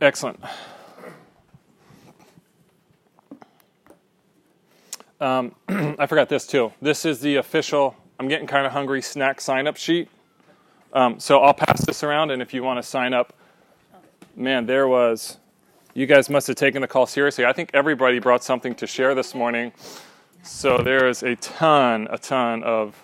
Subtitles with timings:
[0.00, 0.38] Excellent.
[5.20, 6.72] Um, I forgot this too.
[6.82, 10.08] This is the official, I'm getting kind of hungry snack sign up sheet.
[10.92, 13.32] Um, so I'll pass this around, and if you want to sign up,
[14.34, 15.38] man, there was,
[15.94, 17.46] you guys must have taken the call seriously.
[17.46, 19.72] I think everybody brought something to share this morning.
[20.42, 22.94] So there is a ton, a ton of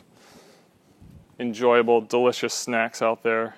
[1.39, 3.57] enjoyable, delicious snacks out there.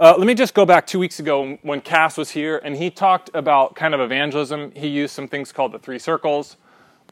[0.00, 2.88] Uh, let me just go back two weeks ago when Cass was here, and he
[2.88, 4.72] talked about kind of evangelism.
[4.74, 6.56] He used some things called the three circles,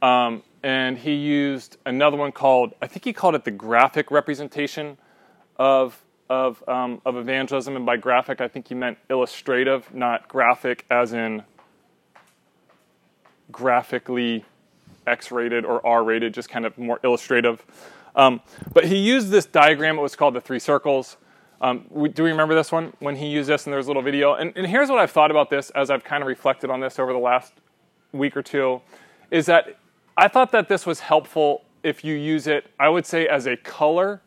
[0.00, 4.96] um, and he used another one called I think he called it the graphic representation
[5.56, 7.76] of of um, of evangelism.
[7.76, 11.42] And by graphic, I think he meant illustrative, not graphic as in
[13.52, 14.46] graphically
[15.06, 17.62] X-rated or R-rated, just kind of more illustrative.
[18.16, 18.40] Um,
[18.72, 19.98] but he used this diagram.
[19.98, 21.18] It was called the three circles.
[21.60, 24.02] Um, do we remember this one when he used this and there was a little
[24.02, 24.34] video?
[24.34, 26.98] And, and here's what I've thought about this as I've kind of reflected on this
[26.98, 27.52] over the last
[28.12, 28.80] week or two
[29.30, 29.76] is that
[30.16, 33.56] I thought that this was helpful if you use it, I would say, as a
[33.56, 34.20] color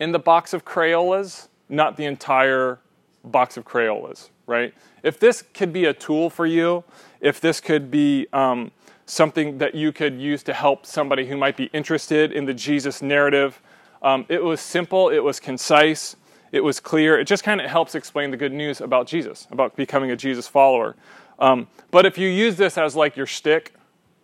[0.00, 2.78] in the box of Crayolas, not the entire
[3.24, 4.74] box of Crayolas, right?
[5.02, 6.84] If this could be a tool for you,
[7.20, 8.72] if this could be um,
[9.06, 13.00] something that you could use to help somebody who might be interested in the Jesus
[13.02, 13.60] narrative,
[14.02, 16.16] um, it was simple, it was concise,
[16.52, 17.18] it was clear.
[17.18, 20.46] It just kind of helps explain the good news about Jesus, about becoming a Jesus
[20.46, 20.94] follower.
[21.38, 23.74] Um, but if you use this as like your shtick,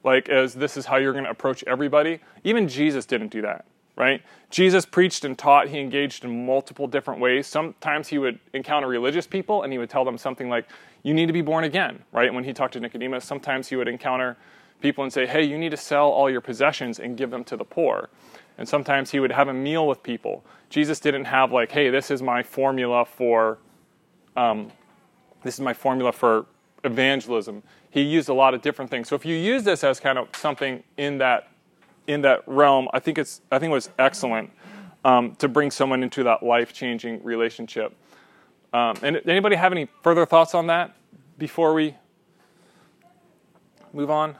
[0.04, 3.64] like as this is how you're going to approach everybody, even Jesus didn't do that,
[3.96, 4.22] right?
[4.50, 5.68] Jesus preached and taught.
[5.68, 7.46] He engaged in multiple different ways.
[7.46, 10.66] Sometimes he would encounter religious people and he would tell them something like,
[11.02, 12.32] "You need to be born again," right?
[12.32, 14.36] When he talked to Nicodemus, sometimes he would encounter
[14.80, 17.56] people and say, "Hey, you need to sell all your possessions and give them to
[17.56, 18.08] the poor."
[18.58, 20.44] And sometimes he would have a meal with people.
[20.68, 23.58] Jesus didn't have like, hey, this is my formula for,
[24.36, 24.70] um,
[25.42, 26.46] this is my formula for
[26.84, 27.62] evangelism.
[27.90, 29.08] He used a lot of different things.
[29.08, 31.48] So if you use this as kind of something in that
[32.06, 34.50] in that realm, I think it's I think it was excellent
[35.04, 37.94] um, to bring someone into that life changing relationship.
[38.72, 40.94] Um, and anybody have any further thoughts on that
[41.38, 41.94] before we
[43.92, 44.36] move on?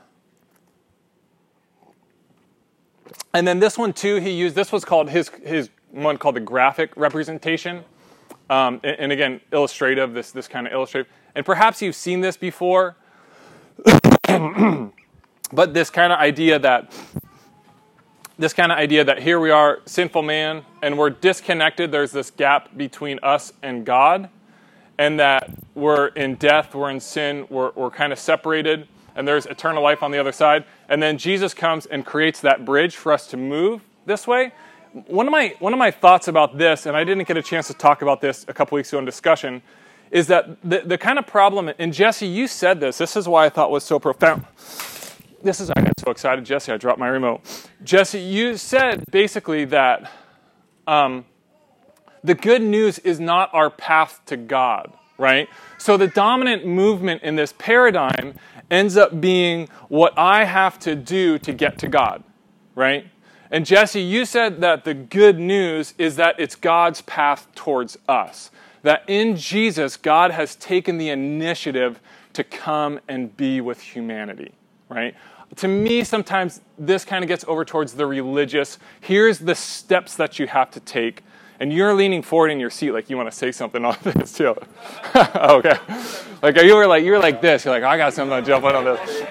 [3.33, 6.41] And then this one too, he used this was called his his one called the
[6.41, 7.83] graphic representation,
[8.49, 10.13] um, and, and, again illustrative.
[10.13, 12.95] This this kind of illustrative, and perhaps you've seen this before,
[13.83, 16.93] but this kind of idea that
[18.37, 21.91] this kind of idea that here we are, sinful man, and we're disconnected.
[21.91, 24.29] There's this gap between us and God,
[24.97, 29.45] and that we're in death, we're in sin, we're, we're kind of separated and there's
[29.45, 30.65] eternal life on the other side.
[30.87, 34.51] And then Jesus comes and creates that bridge for us to move this way.
[35.07, 37.67] One of my one of my thoughts about this, and I didn't get a chance
[37.67, 39.61] to talk about this a couple weeks ago in discussion,
[40.11, 43.45] is that the, the kind of problem, and Jesse, you said this, this is why
[43.45, 44.45] I thought was so profound.
[45.43, 47.41] This is, I got so excited, Jesse, I dropped my remote.
[47.83, 50.11] Jesse, you said basically that
[50.87, 51.25] um,
[52.23, 55.47] the good news is not our path to God, right?
[55.77, 58.33] So the dominant movement in this paradigm
[58.71, 62.23] ends up being what I have to do to get to God,
[62.73, 63.05] right?
[63.51, 68.51] And Jesse, you said that the good news is that it's God's path towards us.
[68.83, 71.99] That in Jesus, God has taken the initiative
[72.33, 74.53] to come and be with humanity,
[74.87, 75.15] right?
[75.57, 78.77] To me, sometimes this kind of gets over towards the religious.
[79.01, 81.23] Here's the steps that you have to take
[81.59, 84.31] and you're leaning forward in your seat like you want to say something on this
[84.31, 84.55] too.
[85.15, 85.77] okay.
[86.41, 87.65] Like you were like you're like this.
[87.65, 89.23] You're like I got something to jump on this.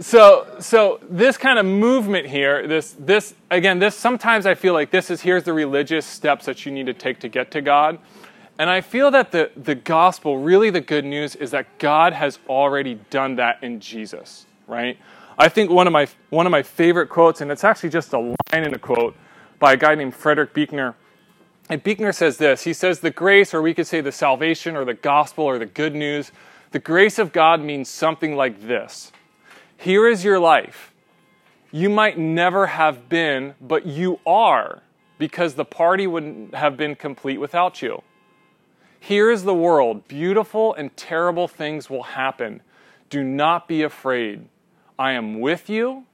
[0.00, 4.90] So so this kind of movement here, this this again, this sometimes I feel like
[4.90, 7.98] this is here's the religious steps that you need to take to get to God.
[8.58, 12.38] And I feel that the, the gospel, really the good news, is that God has
[12.46, 14.98] already done that in Jesus, right?
[15.38, 18.18] I think one of my one of my favorite quotes, and it's actually just a
[18.18, 19.16] line in a quote
[19.58, 20.94] by a guy named Frederick Buechner,
[21.70, 24.84] and Buechner says this He says, the grace, or we could say the salvation, or
[24.84, 26.32] the gospel, or the good news,
[26.72, 29.12] the grace of God means something like this
[29.78, 30.92] Here is your life.
[31.72, 34.82] You might never have been, but you are,
[35.18, 38.02] because the party wouldn't have been complete without you.
[38.98, 40.08] Here is the world.
[40.08, 42.60] Beautiful and terrible things will happen.
[43.08, 44.48] Do not be afraid.
[44.98, 46.06] I am with you.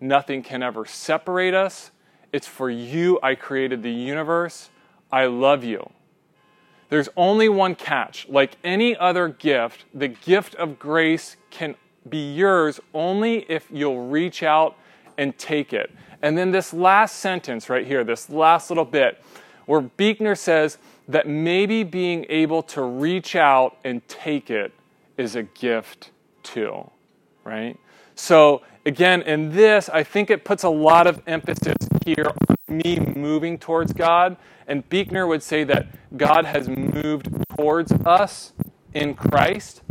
[0.00, 1.92] Nothing can ever separate us.
[2.32, 4.70] It's for you I created the universe.
[5.10, 5.90] I love you.
[6.88, 8.28] There's only one catch.
[8.28, 11.74] Like any other gift, the gift of grace can
[12.08, 14.76] be yours only if you'll reach out
[15.18, 15.90] and take it.
[16.22, 19.22] And then this last sentence right here, this last little bit,
[19.66, 24.72] where Buechner says, that maybe being able to reach out and take it
[25.16, 26.10] is a gift
[26.42, 26.90] too,
[27.44, 27.78] right?
[28.14, 32.98] So, again, in this, I think it puts a lot of emphasis here on me
[33.00, 34.36] moving towards God.
[34.66, 35.86] And Buechner would say that
[36.16, 38.52] God has moved towards us
[38.94, 39.82] in Christ.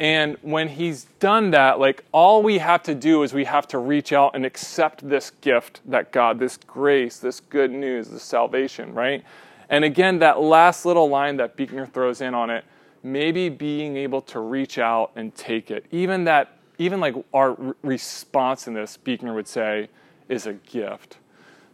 [0.00, 3.78] And when he's done that, like all we have to do is we have to
[3.78, 8.94] reach out and accept this gift that God, this grace, this good news, this salvation,
[8.94, 9.22] right?
[9.68, 12.64] And again, that last little line that Buechner throws in on it,
[13.02, 15.84] maybe being able to reach out and take it.
[15.90, 19.88] Even that, even like our response in this, Buechner would say,
[20.28, 21.18] is a gift.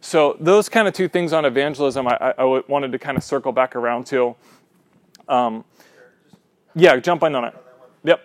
[0.01, 3.51] So those kind of two things on evangelism, I, I wanted to kind of circle
[3.51, 4.35] back around to.
[5.27, 5.63] Um,
[6.75, 7.55] yeah, jump in on it.
[8.03, 8.21] Yep.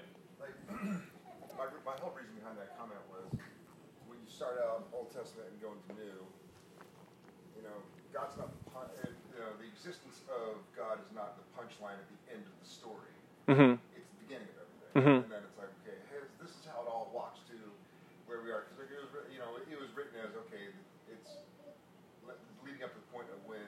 [13.53, 13.75] Mm-hmm.
[13.93, 15.19] It's the beginning of everything, mm-hmm.
[15.27, 17.59] and then it's like, okay, hey, this is how it all walks to
[18.31, 18.71] where we are.
[18.73, 20.71] Because it was, you know, it was written as okay,
[21.11, 21.43] it's
[22.63, 23.67] leading up to the point of when,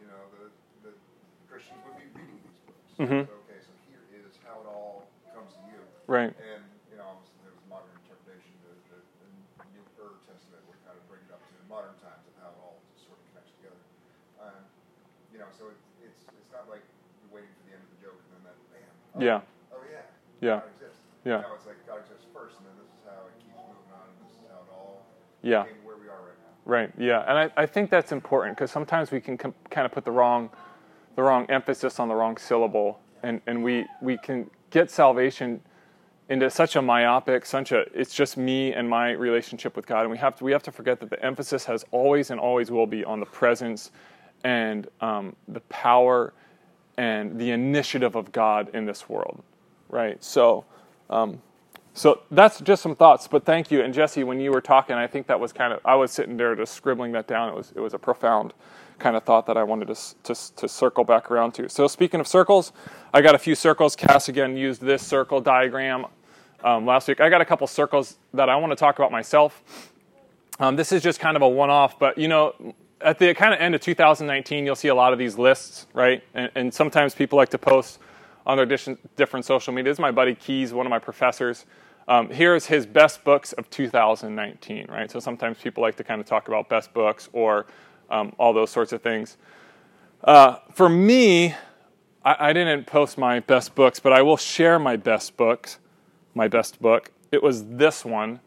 [0.00, 0.48] you know, the
[0.88, 0.92] the
[1.46, 2.80] Christians would be reading these books.
[2.98, 3.30] Mm-hmm.
[3.30, 5.78] Okay, so here is how it all comes to you.
[6.10, 6.34] Right.
[6.34, 8.50] And you know, there was modern interpretation.
[8.66, 9.28] The, the, the
[9.70, 9.86] New
[10.26, 13.22] Testament would kind of bring it up to modern times of how it all sort
[13.22, 13.78] of connects together.
[14.42, 14.62] Um,
[15.30, 16.82] you know, so it, it's it's not like
[17.30, 18.90] waiting for the end of the joke and then that bam.
[19.14, 19.46] Oh, yeah.
[19.70, 20.02] Oh yeah.
[20.42, 20.58] Yeah.
[20.58, 21.02] God exists.
[21.22, 21.46] Yeah.
[21.46, 24.10] Now it's like God exists first, and then this is how it keeps moving on,
[24.10, 25.06] and this is how it all.
[25.46, 25.70] Yeah.
[25.86, 26.50] Where we are right now.
[26.66, 26.90] Right.
[26.98, 30.02] Yeah, and I, I think that's important because sometimes we can com- kind of put
[30.04, 30.50] the wrong,
[31.18, 35.60] the wrong emphasis on the wrong syllable, and and we we can get salvation
[36.28, 40.12] into such a myopic, such a it's just me and my relationship with God, and
[40.12, 42.86] we have to we have to forget that the emphasis has always and always will
[42.86, 43.90] be on the presence
[44.44, 46.34] and um, the power
[46.96, 49.42] and the initiative of God in this world,
[49.88, 50.22] right?
[50.22, 50.66] So,
[51.10, 51.42] um,
[51.94, 53.26] so that's just some thoughts.
[53.26, 53.82] But thank you.
[53.82, 56.36] And Jesse, when you were talking, I think that was kind of I was sitting
[56.36, 57.48] there just scribbling that down.
[57.48, 58.54] It was it was a profound
[58.98, 61.68] kind of thought that I wanted to to, to circle back around to.
[61.68, 62.72] So speaking of circles,
[63.12, 63.96] I got a few circles.
[63.96, 66.06] Cass again used this circle diagram
[66.64, 67.20] um, last week.
[67.20, 69.62] I got a couple circles that I want to talk about myself.
[70.60, 73.60] Um, this is just kind of a one-off, but you know, at the kind of
[73.60, 76.22] end of 2019, you'll see a lot of these lists, right?
[76.34, 78.00] And, and sometimes people like to post
[78.44, 79.90] on their different social media.
[79.90, 81.66] This is my buddy Keys, one of my professors.
[82.08, 85.10] Um, here's his best books of 2019, right?
[85.10, 87.66] So sometimes people like to kind of talk about best books or
[88.10, 89.36] um, all those sorts of things.
[90.24, 91.54] Uh, for me,
[92.24, 95.78] I, I didn't post my best books, but I will share my best books.
[96.34, 97.10] My best book.
[97.32, 98.40] It was this one.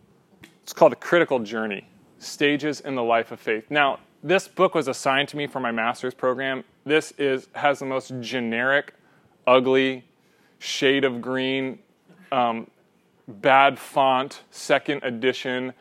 [0.63, 1.87] It's called A Critical Journey
[2.19, 3.65] Stages in the Life of Faith.
[3.69, 6.63] Now, this book was assigned to me for my master's program.
[6.85, 8.93] This is has the most generic,
[9.47, 10.05] ugly,
[10.59, 11.79] shade of green,
[12.31, 12.69] um,
[13.27, 15.73] bad font, second edition.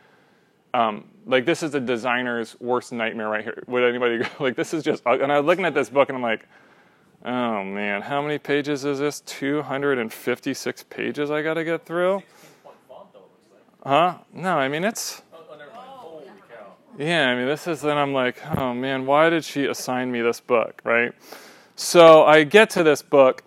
[0.73, 3.63] Um, like this is a designer's worst nightmare right here.
[3.67, 4.27] Would anybody go?
[4.41, 5.03] Like this is just.
[5.07, 6.47] And I'm looking at this book and I'm like,
[7.25, 9.21] oh man, how many pages is this?
[9.21, 12.23] 256 pages I got to get through.
[13.85, 14.19] Huh?
[14.33, 15.23] No, I mean it's
[17.01, 20.21] yeah, I mean, this is, Then I'm like, oh man, why did she assign me
[20.21, 21.13] this book, right?
[21.75, 23.43] So I get to this book,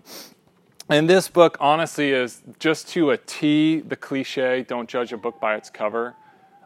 [0.89, 5.39] and this book, honestly, is just to a T the cliche don't judge a book
[5.39, 6.15] by its cover.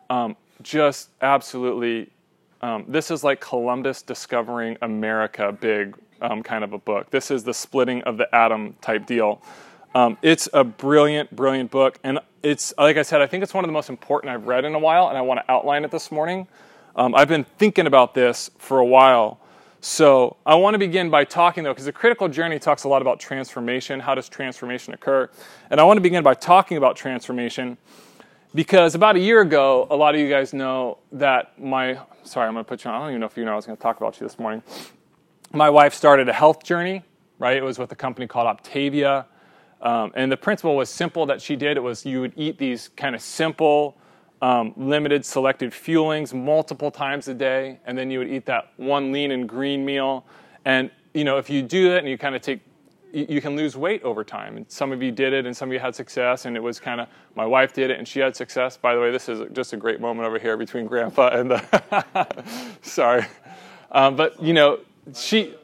[0.09, 2.09] Um, just absolutely,
[2.61, 7.09] um, this is like Columbus discovering America big um, kind of a book.
[7.09, 9.41] This is the splitting of the atom type deal.
[9.95, 11.99] Um, it's a brilliant, brilliant book.
[12.03, 14.65] And it's, like I said, I think it's one of the most important I've read
[14.65, 16.47] in a while, and I want to outline it this morning.
[16.95, 19.39] Um, I've been thinking about this for a while.
[19.79, 23.01] So I want to begin by talking, though, because the critical journey talks a lot
[23.01, 23.99] about transformation.
[23.99, 25.29] How does transformation occur?
[25.69, 27.77] And I want to begin by talking about transformation
[28.57, 32.55] because about a year ago, a lot of you guys know that my, sorry, I'm
[32.55, 33.77] going to put you on, I don't even know if you know I was going
[33.77, 34.63] to talk about you this morning.
[35.53, 37.03] My wife started a health journey,
[37.37, 37.55] right?
[37.55, 39.25] It was with a company called Optavia,
[39.79, 41.77] Um, and the principle was simple that she did.
[41.77, 43.95] It was you would eat these kind of simple,
[44.41, 49.11] um, limited selected fuelings multiple times a day, and then you would eat that one
[49.11, 50.25] lean and green meal.
[50.65, 52.61] And you know, if you do that and you kind of take,
[53.25, 54.57] you, can lose weight over time.
[54.57, 56.45] And some of you did it, and some of you had success.
[56.45, 58.77] And it was kind of my wife did it, and she had success.
[58.77, 62.75] By the way, this is just a great moment over here between Grandpa and the.
[62.81, 63.25] sorry,
[63.91, 64.79] um, but you know,
[65.15, 65.55] she.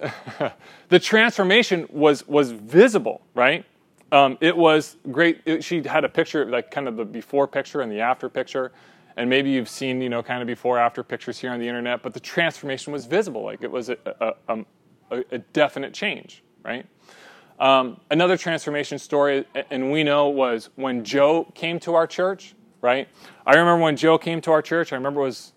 [0.88, 3.64] the transformation was was visible, right?
[4.12, 5.40] Um, it was great.
[5.44, 8.72] It, she had a picture, like kind of the before picture and the after picture.
[9.16, 12.02] and maybe you've seen, you know, kind of before after pictures here on the internet,
[12.02, 13.42] but the transformation was visible.
[13.42, 14.64] Like it was a, a, a,
[15.10, 16.86] a definite change, right?
[17.58, 23.08] Um, another transformation story, and we know, was when Joe came to our church, right?
[23.46, 25.52] I remember when Joe came to our church, I remember it was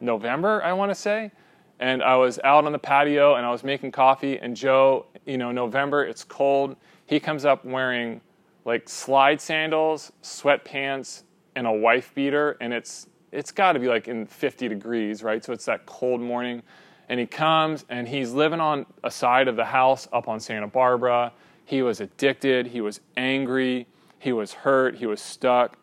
[0.00, 1.30] November, I want to say,
[1.78, 5.38] and I was out on the patio and I was making coffee, and Joe, you
[5.38, 6.76] know, November, it's cold.
[7.06, 8.20] He comes up wearing
[8.64, 11.22] like slide sandals, sweatpants,
[11.56, 15.44] and a wife beater, and it's it's got to be like in 50 degrees, right?
[15.44, 16.62] So it's that cold morning,
[17.10, 20.68] and he comes and he's living on a side of the house up on Santa
[20.68, 21.32] Barbara.
[21.64, 22.68] He was addicted.
[22.68, 23.88] He was angry.
[24.20, 24.94] He was hurt.
[24.94, 25.76] He was stuck.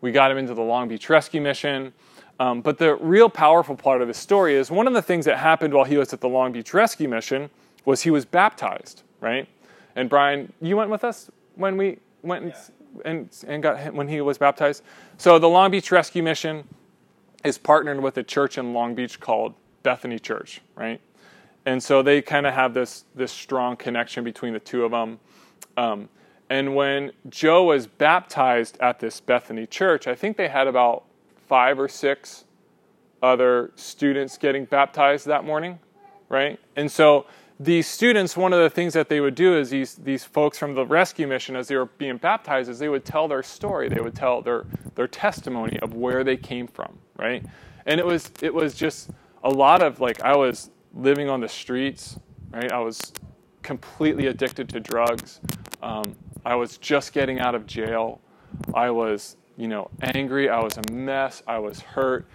[0.00, 1.92] We got him into the Long Beach Rescue Mission.
[2.40, 5.38] Um, but the real powerful part of the story is one of the things that
[5.38, 7.48] happened while he was at the Long Beach Rescue Mission
[7.84, 9.48] was he was baptized, right?
[9.94, 13.02] And Brian, you went with us when we went and, yeah.
[13.04, 14.82] and, and got him, when he was baptized.
[15.16, 16.66] So the Long Beach Rescue Mission
[17.44, 21.00] is partnered with a church in Long Beach called Bethany Church, right?
[21.64, 25.20] And so they kind of have this this strong connection between the two of them.
[25.76, 26.08] Um,
[26.50, 31.04] and when Joe was baptized at this Bethany church, I think they had about
[31.48, 32.44] five or six
[33.22, 35.78] other students getting baptized that morning,
[36.28, 36.58] right?
[36.76, 37.26] And so
[37.58, 40.74] these students, one of the things that they would do is these, these folks from
[40.74, 43.88] the rescue mission, as they were being baptized, is they would tell their story.
[43.88, 47.44] They would tell their, their testimony of where they came from, right?
[47.86, 49.10] And it was, it was just
[49.44, 52.18] a lot of like, I was living on the streets,
[52.50, 52.70] right?
[52.70, 53.12] I was
[53.62, 55.40] completely addicted to drugs.
[55.82, 58.20] Um, I was just getting out of jail.
[58.74, 60.48] I was, you know, angry.
[60.48, 61.42] I was a mess.
[61.46, 62.26] I was hurt.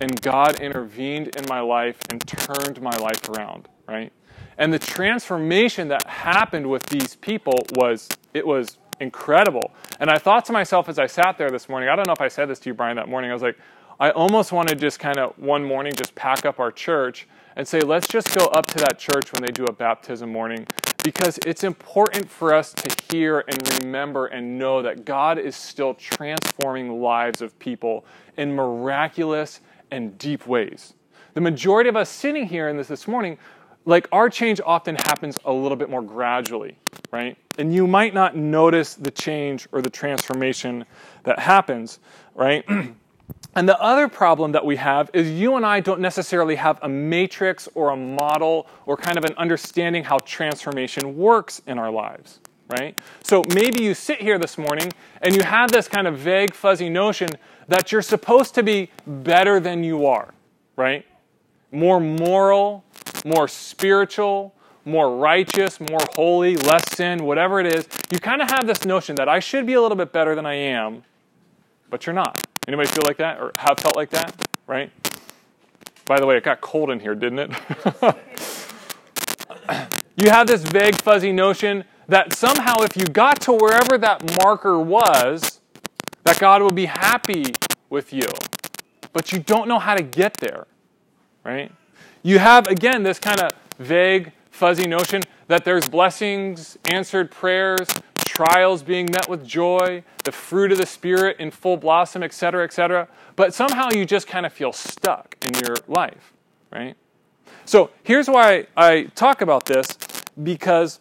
[0.00, 4.12] And God intervened in my life and turned my life around, right?
[4.58, 9.72] And the transformation that happened with these people was, it was incredible.
[10.00, 12.20] And I thought to myself as I sat there this morning, I don't know if
[12.20, 13.58] I said this to you, Brian, that morning, I was like,
[13.98, 17.26] I almost want to just kind of one morning just pack up our church
[17.56, 20.66] and say, let's just go up to that church when they do a baptism morning
[21.02, 25.94] because it's important for us to hear and remember and know that God is still
[25.94, 28.04] transforming lives of people
[28.36, 29.60] in miraculous
[29.90, 30.92] and deep ways.
[31.32, 33.38] The majority of us sitting here in this this morning
[33.86, 36.76] like our change often happens a little bit more gradually,
[37.12, 37.38] right?
[37.56, 40.84] And you might not notice the change or the transformation
[41.22, 42.00] that happens,
[42.34, 42.66] right?
[43.56, 46.88] and the other problem that we have is you and I don't necessarily have a
[46.90, 52.38] matrix or a model or kind of an understanding how transformation works in our lives,
[52.68, 52.98] right?
[53.24, 56.90] So maybe you sit here this morning and you have this kind of vague, fuzzy
[56.90, 57.30] notion
[57.66, 60.34] that you're supposed to be better than you are,
[60.76, 61.06] right?
[61.72, 62.84] More moral,
[63.24, 68.66] more spiritual, more righteous, more holy, less sin, whatever it is, you kind of have
[68.66, 71.04] this notion that I should be a little bit better than I am,
[71.88, 72.45] but you're not.
[72.66, 74.34] Anybody feel like that or have felt like that?
[74.66, 74.90] Right?
[76.04, 77.50] By the way, it got cold in here, didn't it?
[80.16, 84.78] you have this vague, fuzzy notion that somehow if you got to wherever that marker
[84.78, 85.60] was,
[86.24, 87.46] that God would be happy
[87.90, 88.28] with you.
[89.12, 90.66] But you don't know how to get there,
[91.44, 91.72] right?
[92.22, 97.88] You have, again, this kind of vague, fuzzy notion that there's blessings, answered prayers,
[98.26, 103.08] trials being met with joy, the fruit of the Spirit in full blossom, etc., etc.
[103.36, 106.32] But somehow you just kind of feel stuck in your life,
[106.72, 106.96] right?
[107.64, 109.88] So here's why I talk about this
[110.42, 111.00] because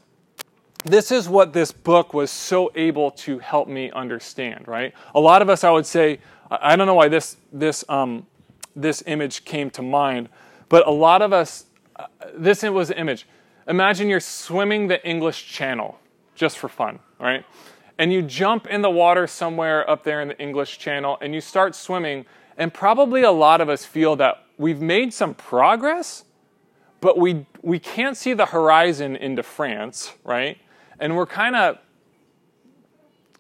[0.86, 4.94] this is what this book was so able to help me understand, right?
[5.16, 8.28] A lot of us, I would say, I don't know why this, this, um,
[8.76, 10.30] this image came to mind,
[10.70, 11.66] but a lot of us,
[11.96, 12.06] uh,
[12.36, 13.28] this was an image.
[13.68, 16.00] Imagine you're swimming the English Channel
[16.36, 17.46] just for fun, right?
[17.98, 21.42] And you jump in the water somewhere up there in the English Channel and you
[21.42, 22.26] start swimming,
[22.58, 26.26] and probably a lot of us feel that we've made some progress,
[27.02, 30.58] but we, we can't see the horizon into France, right?
[31.00, 31.78] And we're kind of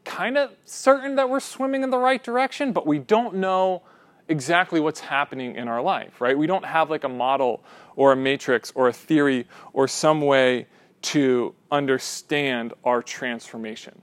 [0.03, 3.81] kind of certain that we're swimming in the right direction, but we don't know
[4.27, 6.37] exactly what's happening in our life, right?
[6.37, 7.63] We don't have like a model
[7.95, 10.67] or a matrix or a theory or some way
[11.05, 14.01] to understand our transformation.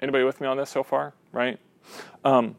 [0.00, 1.58] Anybody with me on this so far, right?
[2.24, 2.56] Um,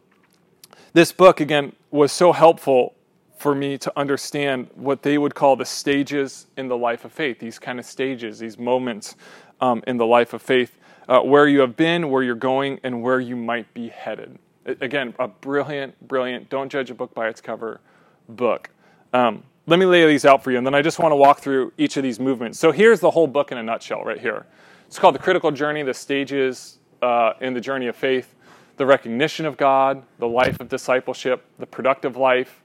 [0.94, 2.96] this book, again, was so helpful
[3.38, 7.40] for me to understand what they would call the stages in the life of faith,
[7.40, 9.16] these kind of stages, these moments
[9.62, 13.02] um, in the life of faith, uh, where you have been, where you're going, and
[13.02, 14.38] where you might be headed.
[14.66, 17.80] Again, a brilliant, brilliant, don't judge a book by its cover
[18.28, 18.70] book.
[19.14, 21.40] Um, let me lay these out for you, and then I just want to walk
[21.40, 22.60] through each of these movements.
[22.60, 24.46] So here's the whole book in a nutshell right here.
[24.88, 28.36] It's called The Critical Journey, the stages uh, in the journey of faith.
[28.78, 32.64] the recognition of God, the life of discipleship, the productive life,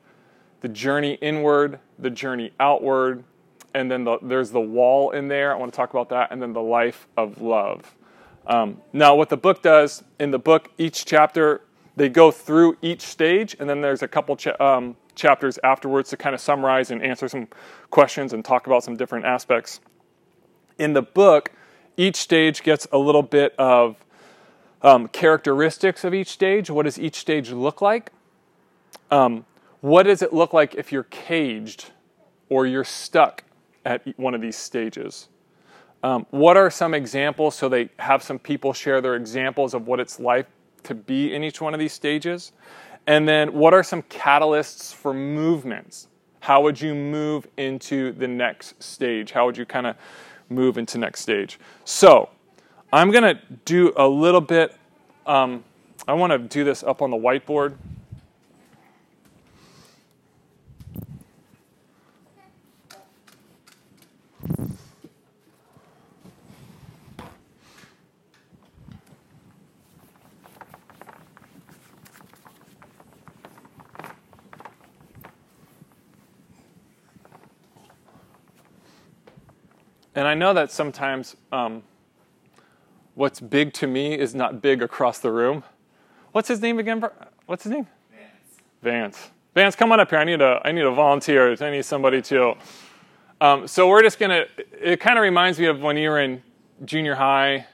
[0.61, 3.25] the journey inward, the journey outward,
[3.75, 5.53] and then the, there's the wall in there.
[5.55, 7.95] I want to talk about that, and then the life of love.
[8.47, 11.63] Um, now, what the book does in the book, each chapter,
[11.97, 16.17] they go through each stage, and then there's a couple cha- um, chapters afterwards to
[16.17, 17.49] kind of summarize and answer some
[17.91, 19.81] questions and talk about some different aspects.
[20.79, 21.53] In the book,
[21.97, 23.97] each stage gets a little bit of
[24.83, 26.71] um, characteristics of each stage.
[26.71, 28.13] What does each stage look like?
[29.11, 29.45] Um,
[29.81, 31.91] what does it look like if you're caged
[32.49, 33.45] or you're stuck
[33.85, 35.29] at one of these stages?
[36.03, 37.55] Um, what are some examples?
[37.55, 40.47] So they have some people share their examples of what it's like
[40.85, 42.53] to be in each one of these stages.
[43.07, 46.09] And then what are some catalysts for movements?
[46.41, 49.33] How would you move into the next stage?
[49.33, 49.97] How would you kind of
[50.49, 51.59] move into next stage?
[51.85, 52.31] So
[52.93, 54.75] I'm going to do a little bit.
[55.27, 55.65] Um,
[56.09, 57.77] I want to do this up on the whiteboard.
[80.21, 81.83] And I know that sometimes um,
[83.15, 85.65] what's big to me is not big across the room.
[86.33, 87.03] What's his name again?
[87.47, 87.87] What's his name?
[88.11, 88.61] Vance.
[88.83, 89.31] Vance.
[89.55, 90.19] Vance, come on up here.
[90.19, 91.57] I need a, I need a volunteer.
[91.59, 92.53] I need somebody to.
[93.41, 94.45] Um, so we're just gonna.
[94.79, 96.43] It kind of reminds me of when you were in
[96.85, 97.67] junior high,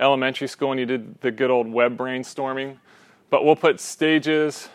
[0.00, 2.78] elementary school, and you did the good old web brainstorming.
[3.30, 4.68] But we'll put stages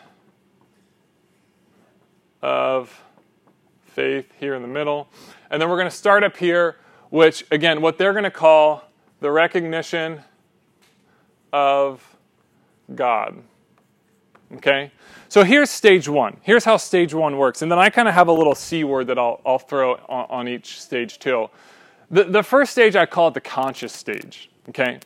[2.41, 2.97] of
[3.87, 5.09] faith here in the middle,
[5.51, 6.77] and then we're going to start up here
[7.13, 8.81] which, again, what they're going to call
[9.19, 10.19] the recognition
[11.51, 12.03] of
[12.95, 13.37] God.
[14.55, 14.91] Okay?
[15.29, 16.37] So here's stage one.
[16.41, 17.61] Here's how stage one works.
[17.61, 20.25] And then I kind of have a little C word that I'll, I'll throw on,
[20.31, 21.51] on each stage too.
[22.09, 24.49] The, the first stage, I call it the conscious stage.
[24.69, 24.97] Okay?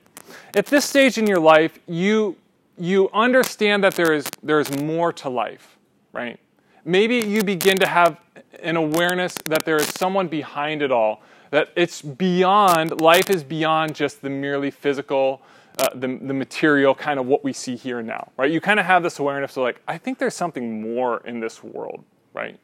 [0.56, 2.38] At this stage in your life, you,
[2.78, 5.78] you understand that there is, there is more to life,
[6.14, 6.40] right?
[6.86, 8.18] Maybe you begin to have
[8.64, 13.96] an awareness that there is someone behind it all that it's beyond, life is beyond
[13.96, 15.42] just the merely physical,
[15.80, 18.52] uh, the, the material kind of what we see here now, right?
[18.52, 21.64] You kind of have this awareness of like, I think there's something more in this
[21.64, 22.60] world, right?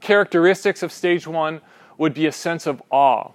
[0.00, 1.60] Characteristics of stage one
[1.98, 3.30] would be a sense of awe.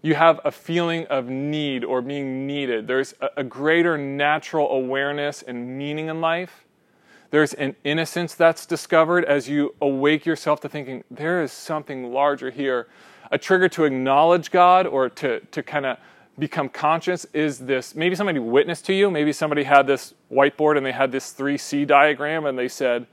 [0.00, 2.88] You have a feeling of need or being needed.
[2.88, 6.64] There's a, a greater natural awareness and meaning in life.
[7.30, 12.50] There's an innocence that's discovered as you awake yourself to thinking, there is something larger
[12.50, 12.88] here
[13.32, 15.96] a trigger to acknowledge God or to, to kind of
[16.38, 20.86] become conscious is this maybe somebody witnessed to you, maybe somebody had this whiteboard and
[20.86, 23.06] they had this 3C diagram and they said,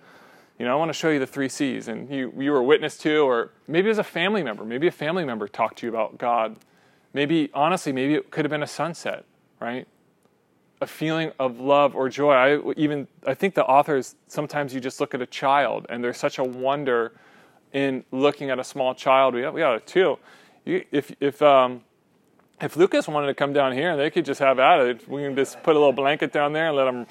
[0.60, 2.98] you know, I want to show you the three C's, and you, you were witness
[2.98, 6.18] to, or maybe was a family member, maybe a family member talked to you about
[6.18, 6.58] God.
[7.14, 9.24] Maybe, honestly, maybe it could have been a sunset,
[9.62, 9.88] right?
[10.82, 12.34] A feeling of love or joy.
[12.34, 16.18] I even, I think the authors, sometimes you just look at a child and there's
[16.18, 17.14] such a wonder
[17.74, 19.36] in looking at a small child.
[19.36, 20.18] We, we got two.
[20.66, 21.82] You, if if um,
[22.62, 25.08] if Lucas wanted to come down here, they could just have at it.
[25.08, 27.08] We can just put a little blanket down there and let them.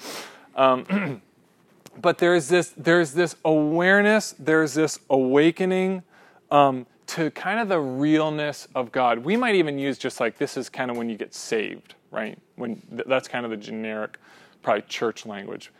[0.55, 1.21] Um,
[2.01, 4.35] but there's this there's this awareness.
[4.37, 6.03] There's this awakening
[6.51, 9.19] um, to kind of the realness of God.
[9.19, 12.37] We might even use just like this is kind of when you get saved, right?
[12.55, 14.17] When that's kind of the generic,
[14.61, 15.71] probably church language.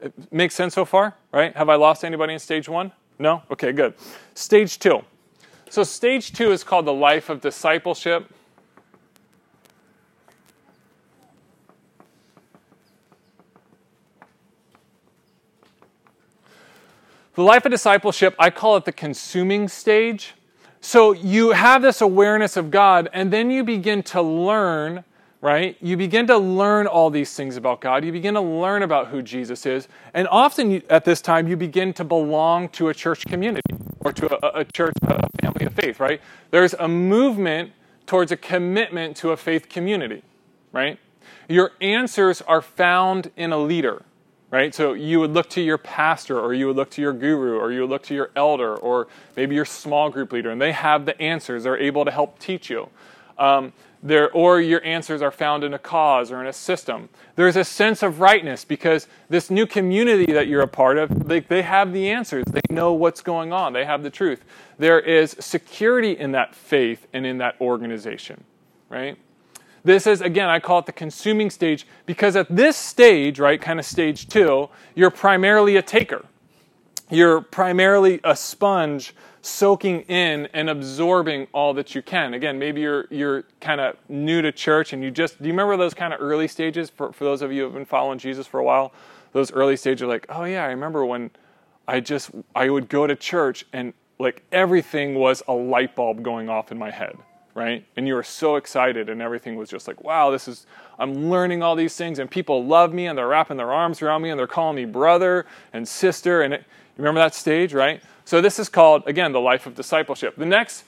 [0.00, 1.56] It makes sense so far, right?
[1.56, 2.92] Have I lost anybody in stage one?
[3.18, 3.42] No?
[3.50, 3.94] Okay, good.
[4.34, 5.02] Stage two.
[5.68, 8.32] So, stage two is called the life of discipleship.
[17.34, 20.34] The life of discipleship, I call it the consuming stage.
[20.80, 25.04] So, you have this awareness of God, and then you begin to learn
[25.40, 25.76] right?
[25.80, 28.04] You begin to learn all these things about God.
[28.04, 29.88] You begin to learn about who Jesus is.
[30.14, 33.62] And often at this time, you begin to belong to a church community
[34.00, 36.20] or to a, a church, a family of faith, right?
[36.50, 37.72] There's a movement
[38.06, 40.22] towards a commitment to a faith community,
[40.72, 40.98] right?
[41.48, 44.02] Your answers are found in a leader,
[44.50, 44.74] right?
[44.74, 47.72] So you would look to your pastor, or you would look to your guru, or
[47.72, 51.04] you would look to your elder, or maybe your small group leader, and they have
[51.04, 51.64] the answers.
[51.64, 52.88] They're able to help teach you.
[53.38, 53.72] Um,
[54.02, 57.08] there, or your answers are found in a cause or in a system.
[57.34, 61.40] There's a sense of rightness because this new community that you're a part of, they,
[61.40, 62.44] they have the answers.
[62.46, 63.72] They know what's going on.
[63.72, 64.44] They have the truth.
[64.78, 68.44] There is security in that faith and in that organization,
[68.88, 69.16] right?
[69.82, 73.78] This is, again, I call it the consuming stage because at this stage, right, kind
[73.78, 76.24] of stage two, you're primarily a taker.
[77.08, 79.14] You're primarily a sponge
[79.46, 82.34] soaking in and absorbing all that you can.
[82.34, 85.76] Again, maybe you're, you're kind of new to church and you just, do you remember
[85.76, 88.46] those kind of early stages for, for those of you who have been following Jesus
[88.46, 88.92] for a while?
[89.32, 91.30] Those early stages are like, oh yeah, I remember when
[91.86, 96.48] I just, I would go to church and like everything was a light bulb going
[96.48, 97.16] off in my head
[97.56, 97.86] right?
[97.96, 100.66] And you were so excited, and everything was just like, wow, this is,
[100.98, 104.20] I'm learning all these things, and people love me, and they're wrapping their arms around
[104.20, 106.42] me, and they're calling me brother and sister.
[106.42, 106.64] And it,
[106.96, 108.02] remember that stage, right?
[108.24, 110.36] So this is called, again, the life of discipleship.
[110.36, 110.84] The next,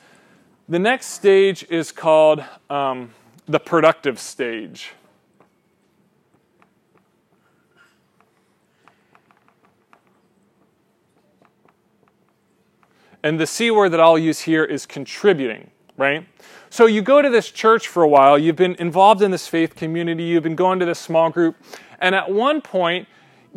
[0.68, 3.12] the next stage is called um,
[3.47, 4.90] the productive stage.
[13.23, 16.27] And the C word that I'll use here is contributing, right?
[16.71, 19.75] So you go to this church for a while, you've been involved in this faith
[19.75, 21.57] community, you've been going to this small group,
[22.01, 23.09] and at one point,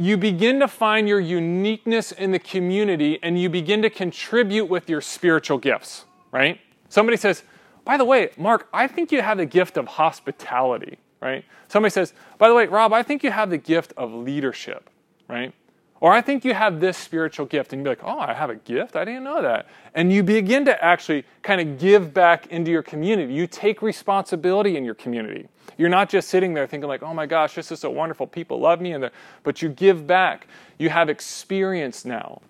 [0.02, 4.90] you begin to find your uniqueness in the community and you begin to contribute with
[4.90, 6.60] your spiritual gifts, right?
[6.90, 7.44] Somebody says,
[7.86, 11.46] by the way, Mark, I think you have the gift of hospitality, right?
[11.68, 14.90] Somebody says, by the way, Rob, I think you have the gift of leadership,
[15.28, 15.54] right?
[16.02, 18.50] Or I think you have this spiritual gift, and you'd be like, oh, I have
[18.50, 18.96] a gift?
[18.96, 19.68] I didn't know that.
[19.94, 23.32] And you begin to actually kind of give back into your community.
[23.32, 25.48] You take responsibility in your community.
[25.78, 28.60] You're not just sitting there thinking, like, oh my gosh, this is so wonderful, people
[28.60, 29.12] love me, and
[29.44, 30.48] but you give back.
[30.80, 32.42] You have experience now,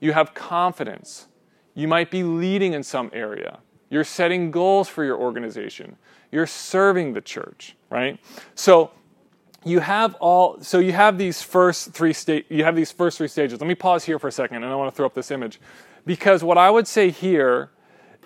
[0.00, 1.28] you have confidence.
[1.74, 3.60] You might be leading in some area.
[3.90, 5.96] You're setting goals for your organization.
[6.32, 8.18] You're serving the church, right?
[8.56, 8.90] So
[9.64, 13.28] you have all so you have these first three state you have these first three
[13.28, 13.60] stages.
[13.60, 15.60] Let me pause here for a second and I want to throw up this image.
[16.06, 17.70] Because what I would say here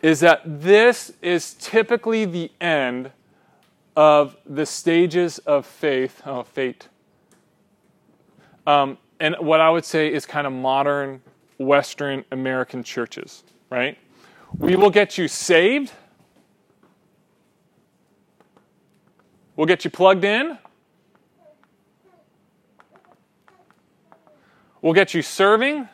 [0.02, 3.10] is that this is typically the end
[3.96, 6.88] of the stages of faith, oh, fate.
[8.66, 11.22] Um, and what I would say is kind of modern
[11.58, 13.96] Western American churches, right?
[14.58, 15.92] We will get you saved.
[19.56, 20.58] We'll get you plugged in.
[24.82, 25.88] We'll get you serving,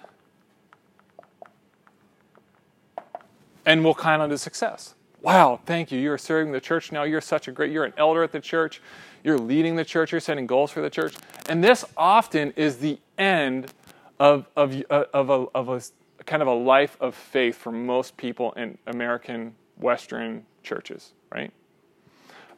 [3.67, 4.95] and we'll kind of to success.
[5.21, 6.01] Wow, thank you.
[6.01, 7.03] You're serving the church now.
[7.03, 8.81] You're such a great, you're an elder at the church.
[9.23, 10.11] You're leading the church.
[10.11, 11.15] You're setting goals for the church.
[11.49, 13.73] And this often is the end
[14.19, 15.83] of, of, uh, of, a, of a
[16.25, 21.53] kind of a life of faith for most people in American Western churches, right?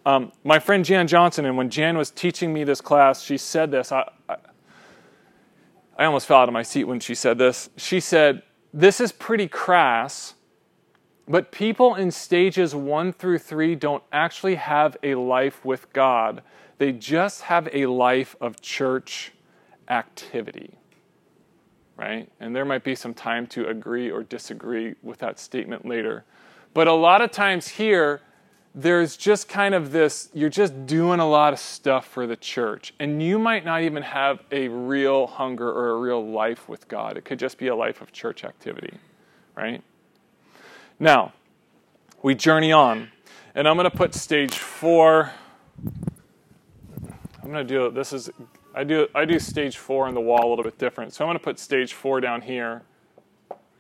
[0.07, 3.71] Um, my friend Jan Johnson, and when Jan was teaching me this class, she said
[3.71, 3.91] this.
[3.91, 4.37] I, I,
[5.97, 7.71] I almost fell out of my seat when she said this.
[7.77, 10.35] She said, This is pretty crass,
[11.29, 16.43] but people in stages one through three don't actually have a life with God.
[16.79, 19.33] They just have a life of church
[19.89, 20.79] activity.
[21.97, 22.31] Right?
[22.41, 26.25] And there might be some time to agree or disagree with that statement later.
[26.73, 28.23] But a lot of times here,
[28.75, 32.95] there's just kind of this you're just doing a lot of stuff for the church
[33.01, 37.17] and you might not even have a real hunger or a real life with god.
[37.17, 38.97] It could just be a life of church activity
[39.57, 39.83] right?
[41.01, 41.33] Now
[42.23, 43.11] we journey on
[43.55, 45.33] and i'm going to put stage four.
[47.43, 48.31] I'm going to do this is
[48.73, 51.13] i do i do stage four in the wall a little bit different.
[51.13, 52.83] So i'm going to put stage four down here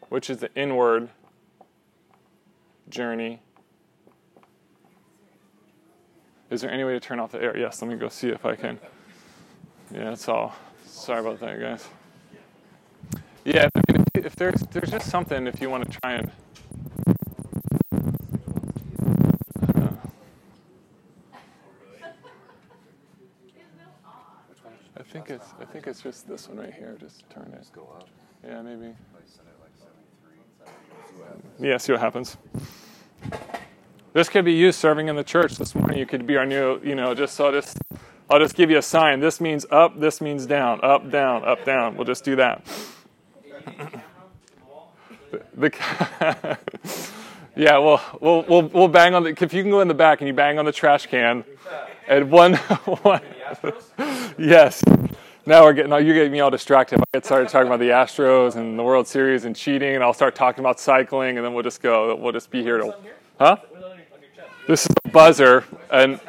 [0.08, 1.10] which is the inward
[2.88, 3.40] journey
[6.50, 7.56] is there any way to turn off the air?
[7.56, 8.78] Yes, let me go see if I can.
[9.94, 10.54] Yeah, that's all.
[10.84, 11.88] Sorry about that, guys.
[13.44, 16.30] Yeah, if, if there's there's just something if you want to try and.
[19.62, 19.88] Uh,
[24.96, 26.96] I think it's I think it's just this one right here.
[27.00, 27.66] Just turn it.
[28.44, 28.94] Yeah, maybe.
[31.58, 32.36] Yeah, see what happens.
[34.12, 35.96] This could be you serving in the church this morning.
[35.96, 37.78] You could be our new, you know, just so I'll just,
[38.28, 39.20] I'll just give you a sign.
[39.20, 41.96] This means up, this means down, up, down, up, down.
[41.96, 42.66] We'll just do that.
[45.54, 46.58] the,
[47.56, 50.20] yeah, well, we'll, we'll, we'll bang on the, if you can go in the back
[50.20, 51.44] and you bang on the trash can,
[52.08, 52.54] and one,
[53.02, 53.22] one
[54.36, 54.82] yes.
[55.46, 56.98] Now we're getting, you're getting me all distracted.
[56.98, 60.14] I get started talking about the Astros and the World Series and cheating, and I'll
[60.14, 62.16] start talking about cycling, and then we'll just go.
[62.16, 62.96] We'll just be here to,
[63.38, 63.56] huh?
[64.70, 66.20] This is a buzzer, and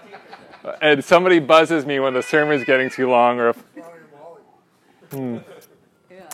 [0.82, 3.64] and somebody buzzes me when the sermon is getting too long, or if
[5.12, 5.38] hmm,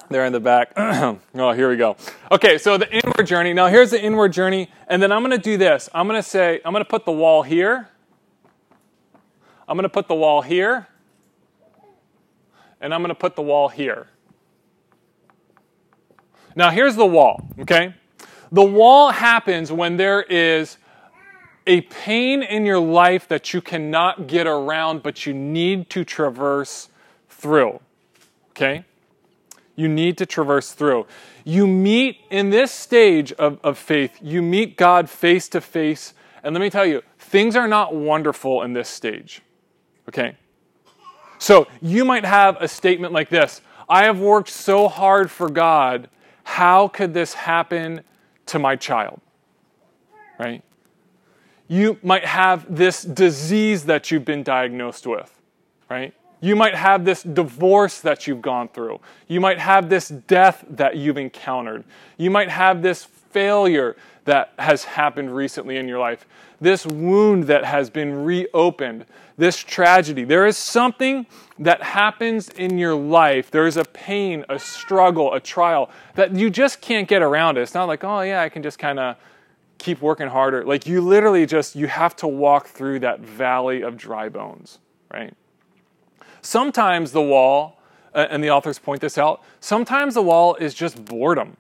[0.10, 0.72] they're in the back.
[0.78, 1.20] oh,
[1.52, 1.98] here we go.
[2.32, 3.52] Okay, so the inward journey.
[3.52, 5.90] Now here's the inward journey, and then I'm going to do this.
[5.94, 7.90] I'm going to say I'm going to put the wall here,
[9.68, 10.88] I'm going to put the wall here,
[12.80, 14.08] and I'm going to put the wall here.
[16.56, 17.96] Now, here's the wall, okay?
[18.50, 20.78] The wall happens when there is
[21.68, 26.90] a pain in your life that you cannot get around, but you need to traverse
[27.30, 27.80] through,
[28.52, 28.86] okay?
[29.76, 31.06] You need to traverse through.
[31.44, 36.14] You meet in this stage of, of faith, you meet God face to face.
[36.44, 39.42] And let me tell you, things are not wonderful in this stage,
[40.10, 40.36] okay?
[41.40, 46.10] So you might have a statement like this I have worked so hard for God.
[46.44, 48.02] How could this happen
[48.48, 49.22] to my child?
[50.40, 50.64] Right?
[51.68, 55.34] You might have this disease that you've been diagnosed with,
[55.90, 56.14] right?
[56.40, 59.00] You might have this divorce that you've gone through.
[59.28, 61.84] You might have this death that you've encountered.
[62.18, 66.26] You might have this failure that has happened recently in your life,
[66.60, 69.06] this wound that has been reopened,
[69.38, 70.26] this tragedy.
[70.26, 71.26] There is something
[71.60, 73.50] that happens in your life.
[73.50, 77.62] There is a pain, a struggle, a trial that you just can't get around it.
[77.62, 79.16] It's not like, oh, yeah, I can just kind of
[79.78, 80.64] keep working harder.
[80.64, 84.80] Like you literally just, you have to walk through that valley of dry bones,
[85.14, 85.34] right?
[86.42, 87.80] Sometimes the wall,
[88.14, 91.58] uh, and the authors point this out, sometimes the wall is just boredom.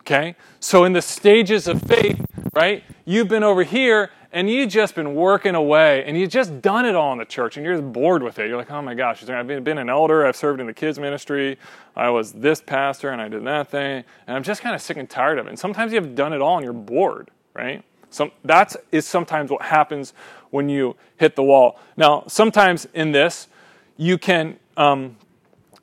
[0.00, 0.36] Okay?
[0.60, 5.14] So in the stages of faith, right, you've been over here and you've just been
[5.14, 8.22] working away and you've just done it all in the church and you're just bored
[8.22, 8.48] with it.
[8.48, 11.58] You're like, oh my gosh, I've been an elder, I've served in the kids' ministry,
[11.96, 14.96] I was this pastor and I did that thing, and I'm just kind of sick
[14.96, 15.50] and tired of it.
[15.50, 17.82] And sometimes you've done it all and you're bored, right?
[18.10, 20.14] So that is sometimes what happens
[20.50, 21.78] when you hit the wall.
[21.96, 23.48] Now, sometimes in this,
[23.96, 25.16] you can um,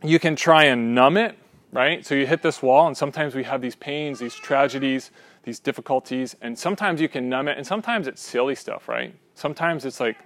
[0.04, 1.38] you can try and numb it,
[1.72, 2.06] right?
[2.06, 5.12] So you hit this wall, and sometimes we have these pains, these tragedies,
[5.48, 9.16] these difficulties, and sometimes you can numb it, and sometimes it's silly stuff, right?
[9.34, 10.18] Sometimes it's like,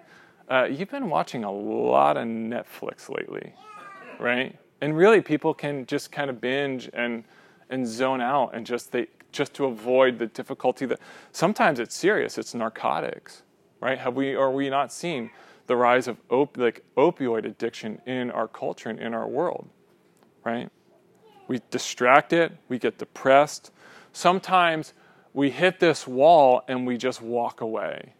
[0.49, 3.53] uh, you've been watching a lot of Netflix lately,
[4.19, 4.57] right?
[4.81, 7.23] And really, people can just kind of binge and
[7.69, 10.99] and zone out, and just they just to avoid the difficulty that
[11.31, 12.39] sometimes it's serious.
[12.39, 13.43] It's narcotics,
[13.79, 13.99] right?
[13.99, 15.29] Have we are we not seen?
[15.67, 19.69] the rise of op- like opioid addiction in our culture and in our world,
[20.43, 20.69] right?
[21.47, 23.71] We distract it, we get depressed.
[24.11, 24.93] Sometimes
[25.33, 28.13] we hit this wall and we just walk away,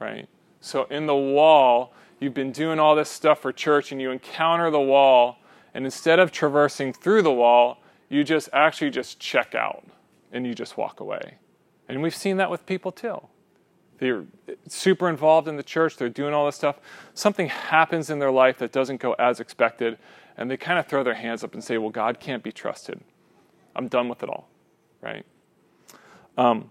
[0.00, 0.28] right?
[0.60, 4.70] So in the wall, you've been doing all this stuff for church and you encounter
[4.70, 5.38] the wall,
[5.74, 9.84] and instead of traversing through the wall, you just actually just check out
[10.32, 11.34] and you just walk away.
[11.88, 13.20] And we've seen that with people too.
[13.98, 14.24] They're
[14.68, 16.80] super involved in the church, they're doing all this stuff.
[17.14, 19.98] Something happens in their life that doesn't go as expected,
[20.36, 23.00] and they kind of throw their hands up and say, Well, God can't be trusted.
[23.74, 24.48] I'm done with it all,
[25.00, 25.24] right?
[26.36, 26.70] Um,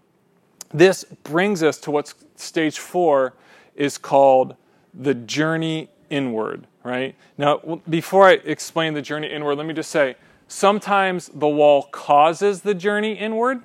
[0.74, 3.34] this brings us to what stage four
[3.76, 4.56] is called
[4.94, 7.16] the journey inward, right?
[7.38, 10.16] Now, before I explain the journey inward, let me just say
[10.48, 13.64] sometimes the wall causes the journey inward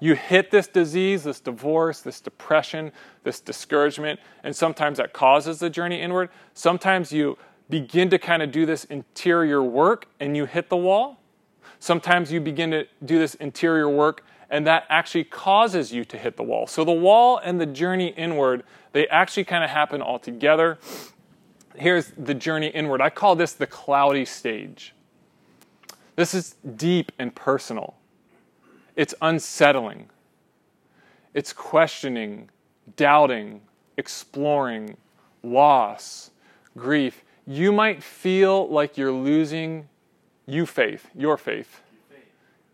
[0.00, 2.92] you hit this disease, this divorce, this depression,
[3.24, 6.30] this discouragement, and sometimes that causes the journey inward.
[6.54, 7.36] Sometimes you
[7.68, 11.20] begin to kind of do this interior work and you hit the wall.
[11.80, 16.36] Sometimes you begin to do this interior work and that actually causes you to hit
[16.36, 16.66] the wall.
[16.66, 20.78] So the wall and the journey inward, they actually kind of happen all together.
[21.76, 23.00] Here's the journey inward.
[23.00, 24.94] I call this the cloudy stage.
[26.16, 27.94] This is deep and personal.
[28.96, 30.08] It's unsettling.
[31.34, 32.50] It's questioning,
[32.96, 33.60] doubting,
[33.96, 34.96] exploring,
[35.42, 36.30] loss,
[36.76, 37.22] grief.
[37.46, 39.88] You might feel like you're losing
[40.46, 41.82] you faith, your faith.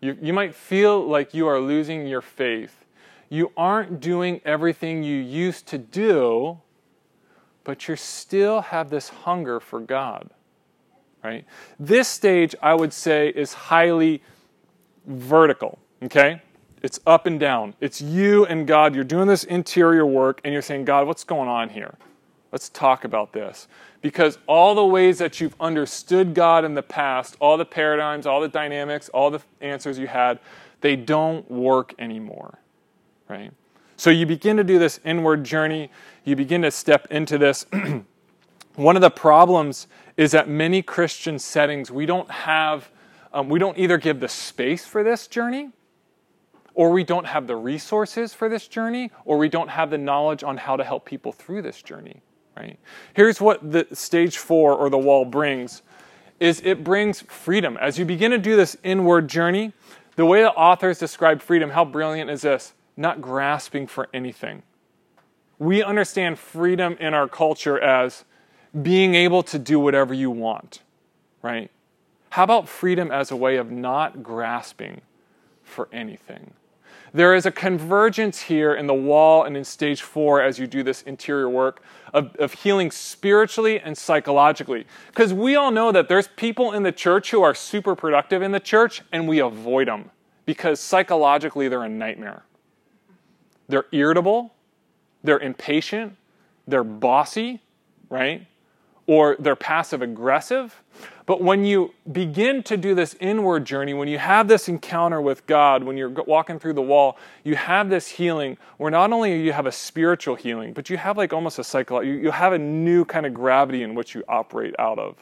[0.05, 2.85] You, you might feel like you are losing your faith.
[3.31, 6.59] You aren't doing everything you used to do,
[7.65, 10.29] but you still have this hunger for God.
[11.23, 11.47] Right?
[11.81, 14.23] This stage, I would say, is highly
[15.07, 15.79] vertical.
[16.03, 16.43] Okay?
[16.83, 17.73] It's up and down.
[17.81, 18.95] It's you and God.
[18.95, 21.95] You're doing this interior work and you're saying, God, what's going on here?
[22.53, 23.69] Let's talk about this.
[24.05, 28.43] Because all the ways that you've understood God in the past, all the paradigms, all
[28.43, 30.41] the dynamics, all the answers you had,
[30.83, 32.59] they don't work anymore.
[33.31, 33.51] Right?
[33.97, 35.91] So you begin to do this inward journey.
[36.23, 37.65] You begin to step into this.
[38.75, 39.87] One of the problems
[40.19, 42.91] is that many Christian settings, we don't have,
[43.33, 45.71] um, we don't either give the space for this journey
[46.75, 50.43] or we don't have the resources for this journey, or we don't have the knowledge
[50.43, 52.21] on how to help people through this journey,
[52.57, 52.79] right?
[53.15, 55.83] Here's what the stage four or the wall brings
[56.41, 57.77] is it brings freedom.
[57.81, 59.73] As you begin to do this inward journey,
[60.17, 62.75] the way the authors describe freedom, how brilliant is this?
[62.97, 64.63] Not grasping for anything.
[65.59, 68.25] We understand freedom in our culture as
[68.81, 70.81] being able to do whatever you want,
[71.43, 71.71] right?
[72.31, 75.01] How about freedom as a way of not grasping
[75.63, 76.53] for anything?
[77.15, 80.83] There is a convergence here in the wall and in stage four as you do
[80.83, 81.81] this interior work
[82.13, 84.85] of, of healing spiritually and psychologically.
[85.11, 88.51] Because we all know that there's people in the church who are super productive in
[88.51, 90.11] the church and we avoid them
[90.45, 92.43] because psychologically they're a nightmare.
[93.69, 94.53] They're irritable,
[95.23, 96.17] they're impatient,
[96.67, 97.63] they're bossy,
[98.11, 98.45] right?
[99.07, 100.83] Or they're passive aggressive.
[101.27, 105.47] But when you begin to do this inward journey, when you have this encounter with
[105.47, 109.53] God, when you're walking through the wall, you have this healing where not only you
[109.53, 112.59] have a spiritual healing, but you have like almost a psychological, you, you have a
[112.59, 115.17] new kind of gravity in which you operate out of.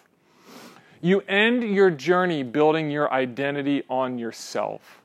[1.01, 5.03] You end your journey building your identity on yourself.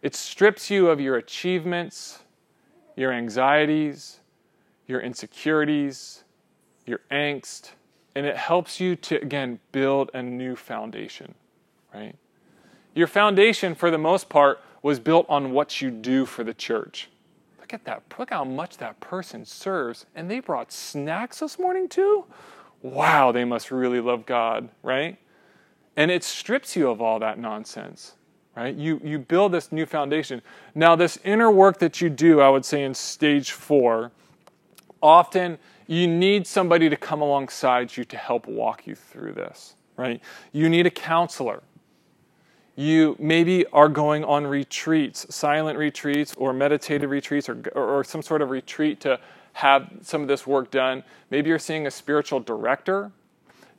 [0.00, 2.20] It strips you of your achievements,
[2.96, 4.20] your anxieties,
[4.86, 6.24] your insecurities,
[6.86, 7.72] your angst
[8.14, 11.34] and it helps you to, again, build a new foundation,
[11.94, 12.16] right?
[12.94, 17.08] Your foundation, for the most part, was built on what you do for the church.
[17.60, 18.02] Look at that.
[18.18, 20.06] Look how much that person serves.
[20.14, 22.24] And they brought snacks this morning, too?
[22.82, 25.18] Wow, they must really love God, right?
[25.96, 28.14] And it strips you of all that nonsense,
[28.56, 28.74] right?
[28.74, 30.42] You, you build this new foundation.
[30.74, 34.10] Now, this inner work that you do, I would say in stage four,
[35.02, 35.58] often
[35.90, 40.22] you need somebody to come alongside you to help walk you through this, right?
[40.52, 41.64] You need a counselor.
[42.76, 48.40] You maybe are going on retreats, silent retreats or meditative retreats or, or some sort
[48.40, 49.18] of retreat to
[49.54, 51.02] have some of this work done.
[51.28, 53.10] Maybe you're seeing a spiritual director.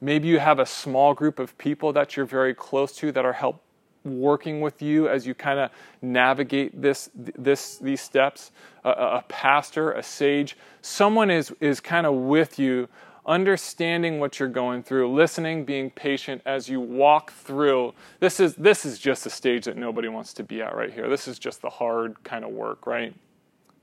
[0.01, 3.31] Maybe you have a small group of people that you're very close to that are
[3.31, 3.63] help
[4.03, 8.51] working with you as you kind of navigate this, this, these steps.
[8.83, 12.89] A, a pastor, a sage, someone is, is kind of with you,
[13.25, 17.93] understanding what you're going through, listening, being patient as you walk through.
[18.19, 21.07] This is, this is just a stage that nobody wants to be at right here.
[21.09, 23.13] This is just the hard kind of work, right?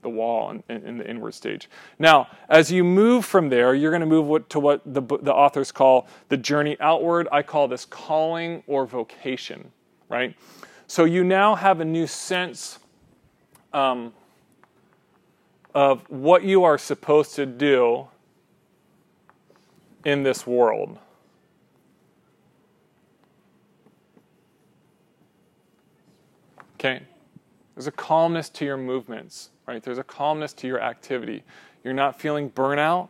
[0.01, 1.69] the wall in, in, the inward stage.
[1.97, 5.73] Now, as you move from there, you're going to move to what the, the authors
[5.73, 7.27] call the journey outward.
[7.33, 9.73] I call this calling or vocation
[10.09, 10.35] right?
[10.87, 12.79] So you now have a new sense
[13.71, 14.13] um,
[15.73, 18.07] of what you are supposed to do
[20.03, 20.97] in this world.
[26.75, 27.03] Okay?
[27.75, 29.83] There's a calmness to your movements, right?
[29.83, 31.43] There's a calmness to your activity.
[31.83, 33.09] You're not feeling burnout.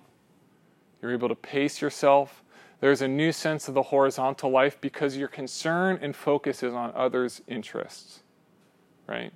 [1.01, 2.43] You're able to pace yourself.
[2.80, 6.94] There's a new sense of the horizontal life because your concern and focus is on
[6.96, 8.24] others' interests,
[9.08, 9.34] right?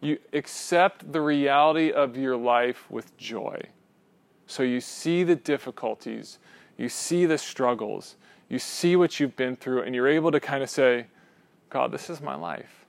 [0.00, 3.60] You accept the reality of your life with joy.
[4.46, 6.38] So you see the difficulties,
[6.76, 8.16] you see the struggles,
[8.48, 11.06] you see what you've been through, and you're able to kind of say,
[11.70, 12.86] God, this is my life,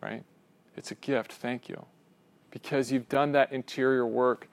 [0.00, 0.22] right?
[0.76, 1.84] It's a gift, thank you.
[2.50, 4.48] Because you've done that interior work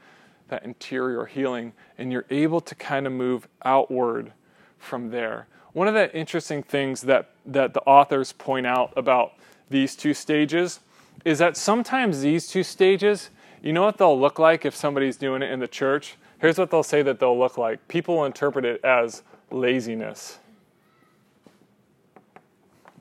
[0.53, 4.31] that interior healing, and you're able to kind of move outward
[4.77, 5.47] from there.
[5.71, 9.33] One of the interesting things that, that the authors point out about
[9.71, 10.79] these two stages
[11.25, 13.31] is that sometimes these two stages,
[13.63, 16.17] you know what they'll look like if somebody's doing it in the church?
[16.39, 17.87] Here's what they'll say that they'll look like.
[17.87, 20.37] People interpret it as laziness.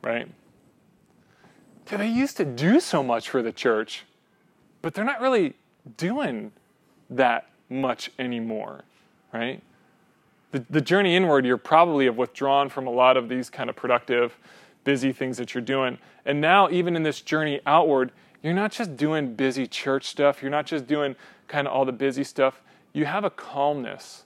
[0.01, 0.27] Right?
[1.85, 4.05] They used to do so much for the church,
[4.81, 5.53] but they're not really
[5.99, 6.53] doing
[7.17, 8.85] that much anymore,
[9.33, 9.63] right?
[10.53, 13.77] The, the journey inward, you're probably have withdrawn from a lot of these kind of
[13.77, 14.37] productive,
[14.85, 15.99] busy things that you're doing.
[16.27, 20.51] And now, even in this journey outward, you're not just doing busy church stuff, you're
[20.51, 21.17] not just doing
[21.49, 22.61] kind of all the busy stuff.
[22.93, 24.25] You have a calmness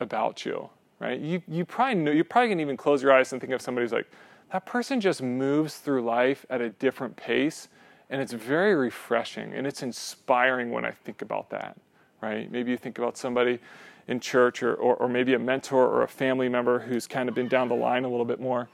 [0.00, 1.20] about you, right?
[1.20, 3.84] You, you probably know, you probably can even close your eyes and think of somebody
[3.84, 4.10] who's like,
[4.52, 7.68] that person just moves through life at a different pace,
[8.08, 11.76] and it's very refreshing and it's inspiring when I think about that
[12.20, 12.50] right?
[12.50, 13.58] Maybe you think about somebody
[14.06, 17.34] in church or, or, or, maybe a mentor or a family member who's kind of
[17.34, 18.68] been down the line a little bit more.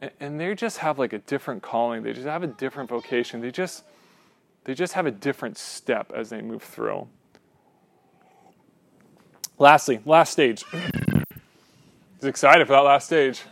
[0.00, 2.02] And, and they just have like a different calling.
[2.02, 3.40] They just have a different vocation.
[3.40, 3.84] They just,
[4.64, 7.06] they just have a different step as they move through.
[9.58, 10.64] Lastly, last stage.
[10.70, 13.42] He's excited for that last stage.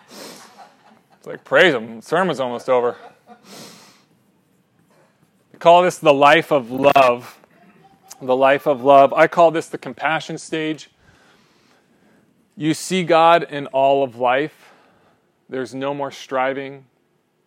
[1.18, 1.97] It's like, praise him.
[1.97, 2.97] The sermon's almost over.
[5.53, 7.39] We call this the life of love
[8.21, 9.12] the life of love.
[9.12, 10.91] I call this the compassion stage.
[12.57, 14.73] You see God in all of life,
[15.49, 16.87] there's no more striving.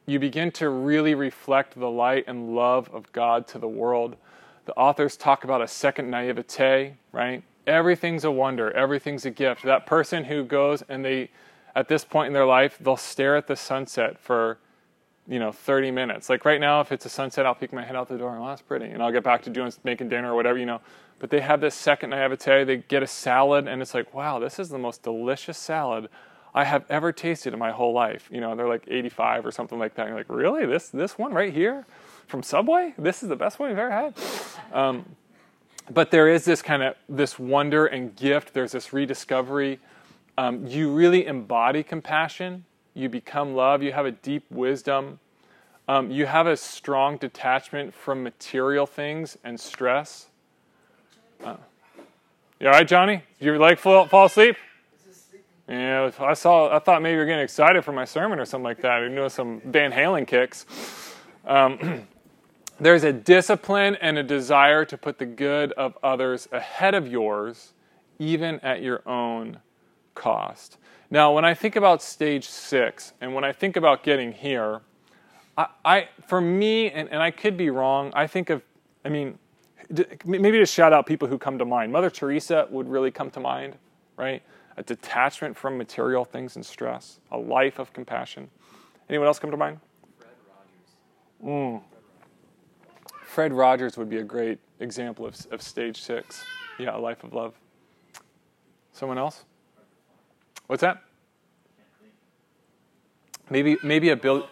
[0.06, 4.16] You begin to really reflect the light and love of God to the world.
[4.66, 7.44] The authors talk about a second naivete, right?
[7.70, 9.64] everything's a wonder, everything's a gift.
[9.64, 11.30] That person who goes and they,
[11.76, 14.58] at this point in their life, they'll stare at the sunset for,
[15.30, 16.28] you know, 30 minutes.
[16.28, 18.44] Like right now, if it's a sunset, I'll peek my head out the door and,
[18.44, 18.86] oh, that's pretty.
[18.86, 20.82] And I'll get back to doing, making dinner or whatever, you know.
[21.20, 24.58] But they have this second naivete, they get a salad, and it's like, wow, this
[24.58, 26.10] is the most delicious salad
[26.54, 28.28] I have ever tasted in my whole life.
[28.32, 30.08] You know, they're like 85 or something like that.
[30.08, 30.66] And you're like, really?
[30.66, 31.86] This, this one right here
[32.28, 32.94] from Subway?
[32.98, 34.14] This is the best one you've ever had?
[34.74, 35.16] Um,
[35.92, 38.54] but there is this kind of this wonder and gift.
[38.54, 39.80] There's this rediscovery.
[40.38, 42.66] Um, you really embody compassion.
[42.94, 43.82] You become love.
[43.84, 45.20] You have a deep wisdom.
[45.88, 50.28] Um, you have a strong detachment from material things and stress.
[51.44, 51.56] Uh,
[52.60, 53.24] you all right, Johnny?
[53.40, 54.56] Did your leg fall, fall asleep?
[55.70, 56.76] Yeah, I saw.
[56.76, 59.02] I thought maybe you were getting excited for my sermon or something like that.
[59.04, 60.66] You know, some Van Halen kicks.
[61.46, 62.08] Um,
[62.80, 67.74] there's a discipline and a desire to put the good of others ahead of yours,
[68.18, 69.60] even at your own
[70.16, 70.78] cost.
[71.12, 74.82] Now, when I think about stage six, and when I think about getting here,
[75.58, 78.12] I, I for me, and, and I could be wrong.
[78.16, 78.62] I think of,
[79.04, 79.40] I mean,
[80.26, 81.92] maybe to shout out people who come to mind.
[81.92, 83.76] Mother Teresa would really come to mind,
[84.18, 84.44] right?
[84.80, 88.50] a detachment from material things and stress, a life of compassion.
[89.10, 89.78] Anyone else come to mind?
[90.18, 90.32] Fred
[91.44, 91.46] Rogers.
[91.46, 91.82] Mm.
[93.26, 96.46] Fred Rogers would be a great example of, of stage six.
[96.80, 97.56] Yeah, a life of love.
[98.94, 99.44] Someone else?
[100.70, 101.02] What's that?
[103.50, 104.48] Maybe maybe a bill.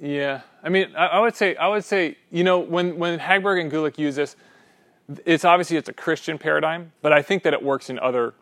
[0.00, 3.60] Yeah, I mean, I, I, would say I would say you know when when Hagberg
[3.60, 4.34] and Guelich use this,
[5.24, 8.34] it's obviously it's a Christian paradigm, but I think that it works in other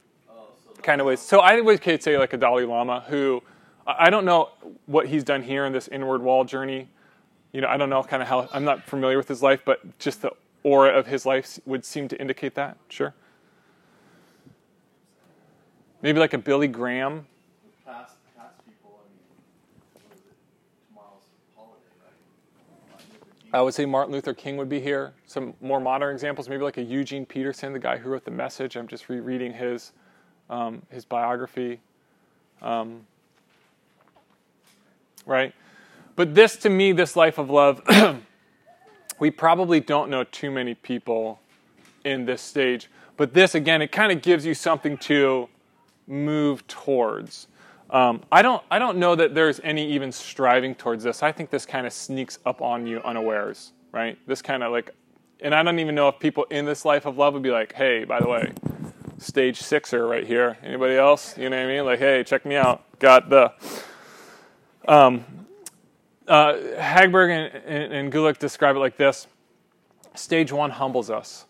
[0.82, 1.20] kind of ways.
[1.20, 3.42] So I would say like a Dalai Lama who
[3.86, 4.48] I don't know
[4.86, 6.88] what he's done here in this inward wall journey.
[7.52, 9.98] You know, I don't know kind of how I'm not familiar with his life, but
[9.98, 10.30] just the
[10.62, 12.78] aura of his life would seem to indicate that.
[12.88, 13.12] Sure.
[16.02, 17.26] Maybe like a Billy Graham
[23.54, 25.12] I would say Martin Luther King would be here.
[25.26, 28.76] Some more modern examples, maybe like a Eugene Peterson, the guy who wrote the Message.
[28.76, 29.92] I'm just rereading his
[30.48, 31.80] um, his biography.
[32.62, 33.06] Um,
[35.26, 35.52] right,
[36.16, 37.82] but this to me, this life of love,
[39.18, 41.38] we probably don't know too many people
[42.04, 42.88] in this stage.
[43.18, 45.48] But this again, it kind of gives you something to
[46.06, 47.48] move towards.
[47.90, 51.22] Um, I don't I don't know that there's any even striving towards this.
[51.22, 54.18] I think this kind of sneaks up on you unawares, right?
[54.26, 54.94] This kind of like,
[55.40, 57.74] and I don't even know if people in this life of love would be like,
[57.74, 58.52] hey, by the way,
[59.18, 60.56] stage sixer right here.
[60.62, 61.36] Anybody else?
[61.36, 61.84] You know what I mean?
[61.84, 62.82] Like, hey, check me out.
[62.98, 63.52] Got the.
[64.88, 65.24] Um,
[66.26, 69.26] uh, Hagberg and, and, and Guelich describe it like this:
[70.14, 71.44] Stage one humbles us.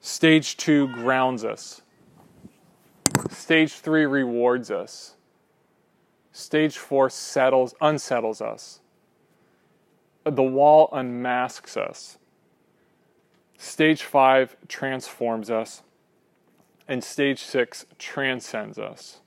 [0.00, 1.80] Stage two grounds us.
[3.48, 5.14] Stage three rewards us.
[6.32, 8.80] Stage four settles, unsettles us.
[10.24, 12.18] The wall unmasks us.
[13.56, 15.82] Stage five transforms us.
[16.86, 19.20] And stage six transcends us.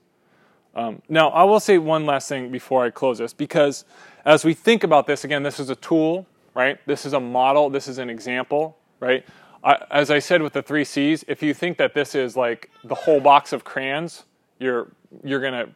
[0.72, 3.84] Um, now, I will say one last thing before I close this, because
[4.24, 6.78] as we think about this, again, this is a tool, right?
[6.86, 9.24] This is a model, this is an example, right?
[9.64, 12.70] I, as I said with the three C's, if you think that this is like
[12.84, 14.24] the whole box of crayons,
[14.58, 14.88] you're
[15.24, 15.68] you're to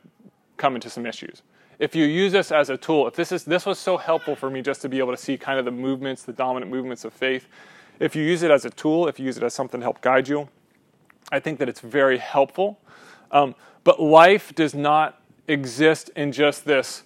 [0.56, 1.42] come into some issues.
[1.78, 4.50] If you use this as a tool, if this is this was so helpful for
[4.50, 7.12] me just to be able to see kind of the movements, the dominant movements of
[7.12, 7.46] faith.
[7.98, 10.00] If you use it as a tool, if you use it as something to help
[10.00, 10.48] guide you,
[11.32, 12.78] I think that it's very helpful.
[13.30, 17.04] Um, but life does not exist in just this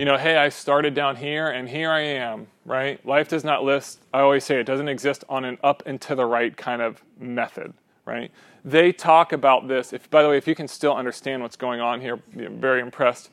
[0.00, 3.04] you know, hey, I started down here and here I am, right?
[3.04, 6.14] Life does not list, I always say it doesn't exist on an up and to
[6.14, 7.74] the right kind of method,
[8.06, 8.30] right?
[8.64, 9.92] They talk about this.
[9.92, 12.80] If, by the way, if you can still understand what's going on here, I'm very
[12.80, 13.28] impressed.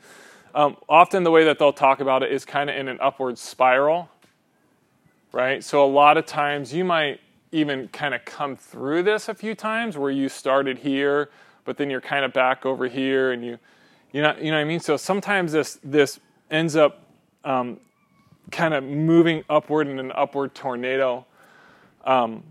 [0.53, 3.37] Um, often the way that they'll talk about it is kind of in an upward
[3.37, 4.09] spiral,
[5.31, 5.63] right?
[5.63, 7.21] So a lot of times you might
[7.53, 11.29] even kind of come through this a few times where you started here,
[11.63, 13.57] but then you're kind of back over here and you,
[14.11, 14.81] you know, you know what I mean?
[14.81, 17.03] So sometimes this, this ends up
[17.43, 17.79] um,
[18.51, 21.25] kind of moving upward in an upward tornado.
[22.05, 22.43] Um,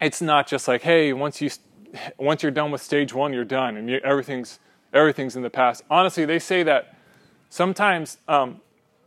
[0.00, 1.50] it's not just like, hey, once you
[2.18, 4.58] once you're done with stage one, you're done, and you, everything's
[4.92, 5.82] everything's in the past.
[5.90, 6.96] Honestly, they say that
[7.48, 8.60] sometimes um,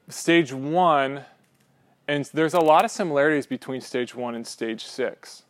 [0.09, 1.25] stage one,
[2.07, 5.43] and there's a lot of similarities between stage one and stage six,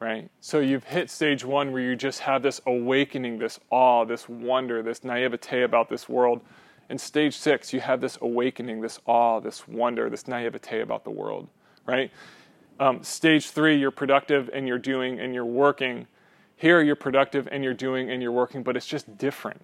[0.00, 0.30] right?
[0.40, 4.82] So you've hit stage one where you just have this awakening, this awe, this wonder,
[4.82, 6.40] this naivete about this world
[6.88, 11.10] in stage six, you have this awakening, this awe, this wonder, this naivete about the
[11.10, 11.48] world,
[11.86, 12.10] right?
[12.80, 16.06] Um, stage three, you're productive and you're doing and you're working.
[16.56, 19.60] Here, you're productive and you're doing and you're working, but it's just different,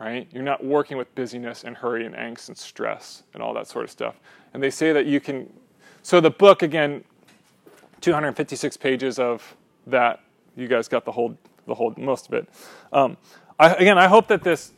[0.00, 0.28] right?
[0.32, 3.84] You're not working with busyness and hurry and angst and stress and all that sort
[3.84, 4.16] of stuff.
[4.54, 5.52] And they say that you can.
[6.02, 7.04] So the book again,
[8.00, 9.56] 256 pages of
[9.86, 10.20] that.
[10.56, 11.36] You guys got the whole,
[11.66, 12.48] the whole, most of it.
[12.92, 13.16] Um,
[13.58, 14.72] I, again, I hope that this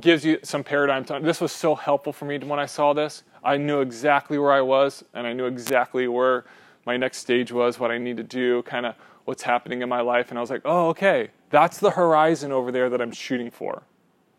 [0.00, 1.04] gives you some paradigm.
[1.22, 3.24] This was so helpful for me when I saw this.
[3.42, 6.44] I knew exactly where I was, and I knew exactly where
[6.86, 10.00] my next stage was, what I need to do, kind of what's happening in my
[10.00, 10.30] life.
[10.30, 13.82] And I was like, oh, okay, that's the horizon over there that I'm shooting for.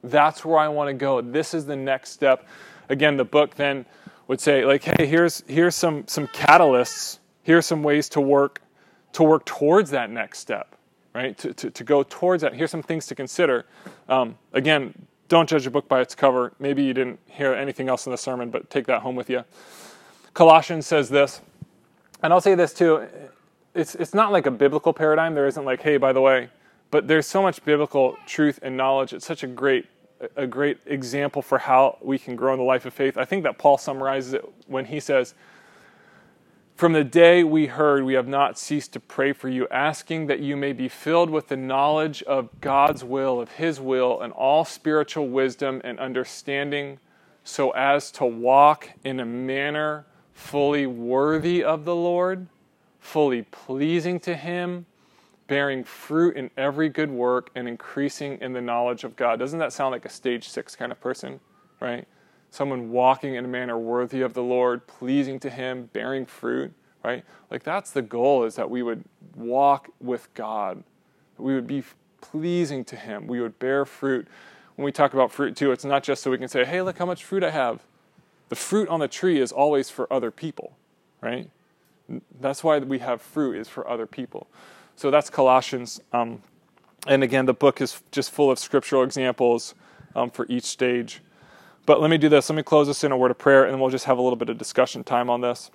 [0.03, 1.21] That's where I want to go.
[1.21, 2.47] This is the next step.
[2.89, 3.85] Again, the book then
[4.27, 7.19] would say, like, hey, here's here's some some catalysts.
[7.43, 8.61] Here's some ways to work
[9.13, 10.75] to work towards that next step,
[11.13, 11.37] right?
[11.39, 12.53] To to, to go towards that.
[12.53, 13.65] Here's some things to consider.
[14.07, 14.93] Um, again,
[15.29, 16.51] don't judge a book by its cover.
[16.59, 19.45] Maybe you didn't hear anything else in the sermon, but take that home with you.
[20.33, 21.41] Colossians says this,
[22.21, 23.07] and I'll say this too.
[23.73, 25.35] It's, it's not like a biblical paradigm.
[25.35, 26.49] There isn't like, hey, by the way,
[26.91, 29.13] but there's so much biblical truth and knowledge.
[29.13, 29.85] It's such a great,
[30.35, 33.17] a great example for how we can grow in the life of faith.
[33.17, 35.35] I think that Paul summarizes it when he says,
[36.79, 40.39] from the day we heard, we have not ceased to pray for you, asking that
[40.39, 44.63] you may be filled with the knowledge of God's will, of His will, and all
[44.63, 46.99] spiritual wisdom and understanding,
[47.43, 52.47] so as to walk in a manner fully worthy of the Lord,
[53.01, 54.85] fully pleasing to Him,
[55.47, 59.37] bearing fruit in every good work, and increasing in the knowledge of God.
[59.37, 61.41] Doesn't that sound like a stage six kind of person,
[61.81, 62.07] right?
[62.51, 66.73] Someone walking in a manner worthy of the Lord, pleasing to Him, bearing fruit,
[67.03, 67.23] right?
[67.51, 69.03] Like that's the goal is that we would
[69.35, 70.83] walk with God,
[71.37, 71.83] we would be
[72.21, 74.27] pleasing to Him, we would bear fruit.
[74.75, 76.97] When we talk about fruit too, it's not just so we can say, hey, look
[76.97, 77.81] how much fruit I have.
[78.47, 80.75] The fruit on the tree is always for other people,
[81.21, 81.49] right?
[82.39, 84.47] That's why we have fruit is for other people.
[84.95, 86.01] So that's Colossians.
[86.11, 86.41] Um,
[87.07, 89.75] and again, the book is just full of scriptural examples
[90.15, 91.21] um, for each stage.
[91.89, 92.47] But let me do this.
[92.47, 94.21] Let me close this in a word of prayer, and then we'll just have a
[94.21, 95.71] little bit of discussion time on this.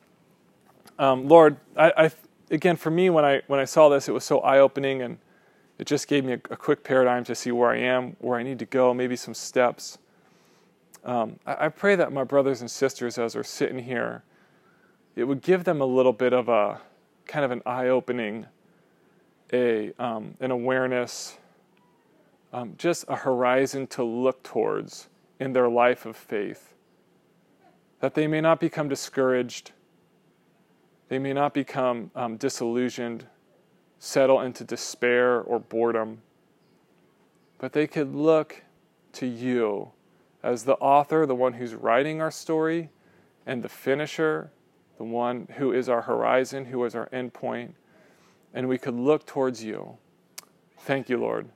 [0.96, 2.10] Um, Lord, I, I,
[2.52, 5.18] again, for me, when I when I saw this, it was so eye opening, and
[5.76, 8.44] it just gave me a, a, quick paradigm to see where I am, where I
[8.44, 9.98] need to go, maybe some steps.
[11.04, 14.22] Um, I, I pray that my brothers and sisters, as they're sitting here,
[15.16, 16.80] it would give them a little bit of a
[17.26, 18.46] kind of an eye opening,
[19.52, 21.38] a um, an awareness,
[22.52, 25.08] um, just a horizon to look towards
[25.39, 26.74] in their life of faith.
[28.01, 29.72] That they may not become discouraged,
[31.09, 33.26] they may not become um, disillusioned,
[33.99, 36.22] settle into despair or boredom,
[37.59, 38.62] but they could look
[39.12, 39.91] to you
[40.43, 42.91] as the author, the one who's writing our story,
[43.47, 44.51] and the finisher,
[44.99, 47.72] the one who is our horizon, who is our endpoint,
[48.53, 49.97] and we could look towards you.
[50.80, 51.49] Thank you, Lord.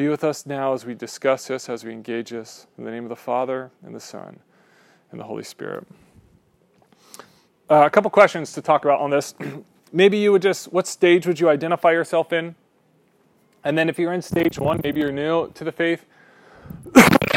[0.00, 2.66] Be with us now as we discuss this, as we engage this.
[2.78, 4.38] In the name of the Father, and the Son,
[5.10, 5.86] and the Holy Spirit.
[7.68, 9.34] Uh, a couple questions to talk about on this.
[9.92, 12.54] maybe you would just, what stage would you identify yourself in?
[13.62, 16.06] And then if you're in stage one, maybe you're new to the faith,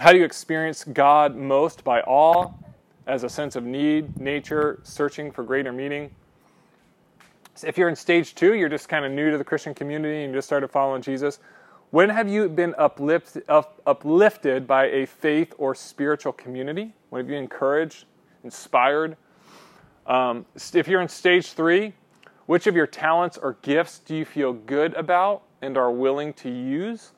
[0.00, 1.84] how do you experience God most?
[1.84, 2.50] By awe,
[3.06, 6.10] as a sense of need, nature, searching for greater meaning.
[7.62, 10.32] If you're in stage two, you're just kind of new to the Christian community and
[10.32, 11.38] you just started following Jesus.
[11.90, 16.94] When have you been uplift, up, uplifted by a faith or spiritual community?
[17.08, 18.04] When have you encouraged,
[18.44, 19.16] inspired?
[20.06, 21.94] Um, if you're in stage three,
[22.46, 26.48] which of your talents or gifts do you feel good about and are willing to
[26.48, 27.10] use?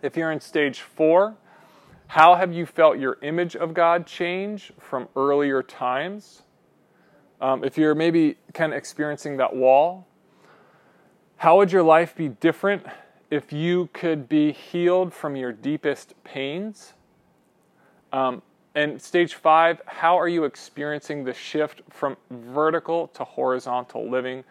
[0.00, 1.34] If you're in stage four,
[2.06, 6.42] how have you felt your image of God change from earlier times?
[7.40, 10.06] Um, if you're maybe kind of experiencing that wall,
[11.36, 12.86] how would your life be different
[13.30, 16.94] if you could be healed from your deepest pains.
[18.12, 18.42] Um,
[18.74, 24.44] and stage five, how are you experiencing the shift from vertical to horizontal living?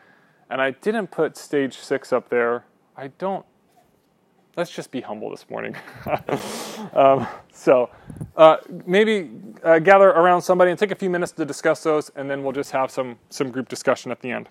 [0.49, 2.65] And I didn't put stage six up there.
[2.97, 3.45] I don't.
[4.55, 5.75] Let's just be humble this morning.
[6.93, 7.89] um, so
[8.35, 9.29] uh, maybe
[9.63, 12.51] uh, gather around somebody and take a few minutes to discuss those, and then we'll
[12.51, 14.49] just have some some group discussion at the end.